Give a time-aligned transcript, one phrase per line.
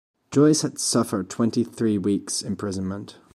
[0.31, 3.17] Joyce had suffered twenty three weeks imprisonment.